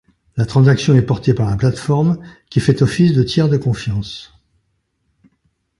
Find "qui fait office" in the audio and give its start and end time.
2.49-3.13